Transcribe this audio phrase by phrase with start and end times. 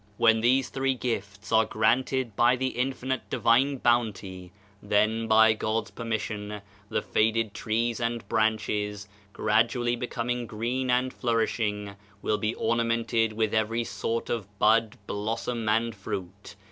[0.17, 6.61] When these three gifts are granted by the Infinite Divine Bounty then, by God's permission,
[6.89, 13.83] the faded trees and branches, gradually becoming green and flourishing, will be ornamented with every
[13.83, 16.55] sort of bud, blossom and fruit.